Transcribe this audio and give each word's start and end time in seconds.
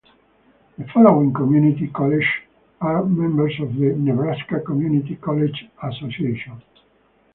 The 0.79 0.85
following 0.95 1.31
community 1.31 1.89
colleges 1.89 2.25
are 2.79 3.05
members 3.05 3.53
of 3.59 3.75
the 3.75 3.93
Nebraska 3.97 4.59
Community 4.59 5.15
College 5.17 5.65
Association. 5.83 6.59